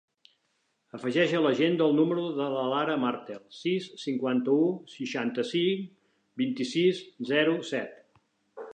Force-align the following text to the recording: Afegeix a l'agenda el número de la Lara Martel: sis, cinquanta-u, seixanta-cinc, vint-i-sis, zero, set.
Afegeix 0.97 1.33
a 1.39 1.41
l'agenda 1.45 1.85
el 1.89 1.93
número 1.99 2.23
de 2.39 2.47
la 2.55 2.63
Lara 2.71 2.97
Martel: 3.03 3.43
sis, 3.59 3.91
cinquanta-u, 4.07 4.67
seixanta-cinc, 4.97 5.89
vint-i-sis, 6.45 7.07
zero, 7.35 7.59
set. 7.75 7.99